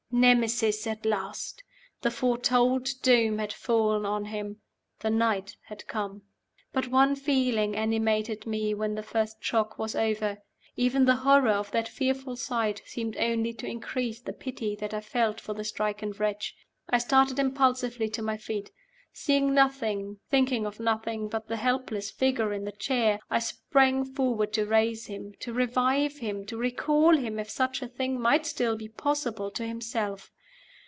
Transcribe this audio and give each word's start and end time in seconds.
Nemesis 0.13 0.85
at 0.87 1.05
last! 1.05 1.63
The 2.01 2.11
foretold 2.11 2.89
doom 3.01 3.37
had 3.37 3.53
fallen 3.53 4.05
on 4.05 4.25
him. 4.25 4.57
The 4.99 5.09
night 5.09 5.55
had 5.69 5.87
come. 5.87 6.23
But 6.73 6.89
one 6.89 7.15
feeling 7.15 7.77
animated 7.77 8.45
me 8.45 8.73
when 8.73 8.95
the 8.95 9.03
first 9.03 9.41
shock 9.41 9.79
was 9.79 9.95
over. 9.95 10.39
Even 10.75 11.05
the 11.05 11.15
horror 11.15 11.51
of 11.53 11.71
that 11.71 11.87
fearful 11.87 12.35
sight 12.35 12.81
seemed 12.85 13.15
only 13.15 13.53
to 13.53 13.65
increase 13.65 14.19
the 14.19 14.33
pity 14.33 14.75
that 14.81 14.93
I 14.93 14.99
felt 14.99 15.39
for 15.39 15.53
the 15.53 15.63
stricken 15.63 16.11
wretch. 16.11 16.57
I 16.89 16.97
started 16.97 17.39
impulsively 17.39 18.09
to 18.09 18.21
my 18.21 18.35
feet. 18.35 18.69
Seeing 19.13 19.53
nothing, 19.53 20.21
thinking 20.29 20.65
of 20.65 20.79
nothing 20.79 21.27
but 21.27 21.49
the 21.49 21.57
helpless 21.57 22.09
figure 22.09 22.53
in 22.53 22.63
the 22.63 22.71
chair, 22.71 23.19
I 23.29 23.39
sprang 23.39 24.05
forward 24.05 24.53
to 24.53 24.65
raise 24.65 25.07
him, 25.07 25.33
to 25.41 25.51
revive 25.51 26.19
him, 26.19 26.45
to 26.45 26.55
recall 26.55 27.17
him 27.17 27.37
(if 27.37 27.49
such 27.49 27.81
a 27.81 27.89
thing 27.89 28.17
might 28.21 28.45
still 28.45 28.77
be 28.77 28.87
possible) 28.87 29.51
to 29.51 29.67
himself. 29.67 30.31